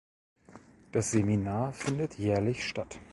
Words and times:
Das 0.91 1.11
Seminar 1.11 1.73
findet 1.73 2.15
jährlich 2.17 2.67
statt. 2.67 2.97